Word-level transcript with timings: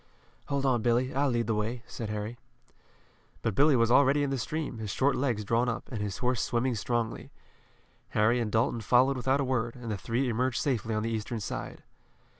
"Hold 0.47 0.65
on, 0.65 0.81
Billy, 0.81 1.13
I'll 1.13 1.29
lead 1.29 1.45
the 1.45 1.53
way," 1.53 1.83
said 1.85 2.09
Harry. 2.09 2.39
But 3.43 3.53
Billy 3.53 3.75
was 3.75 3.91
already 3.91 4.23
in 4.23 4.31
the 4.31 4.37
stream, 4.39 4.79
his 4.79 4.89
short 4.89 5.15
legs 5.15 5.43
drawn 5.45 5.69
up, 5.69 5.87
and 5.91 6.01
his 6.01 6.17
horse 6.17 6.41
swimming 6.41 6.73
strongly. 6.73 7.29
Harry 8.17 8.39
and 8.39 8.51
Dalton 8.51 8.81
followed 8.81 9.15
without 9.15 9.39
a 9.39 9.43
word, 9.45 9.75
and 9.75 9.91
the 9.91 9.97
three 9.97 10.27
emerged 10.27 10.59
safely 10.59 10.95
on 10.95 11.03
the 11.03 11.11
eastern 11.11 11.39
side. 11.39 11.83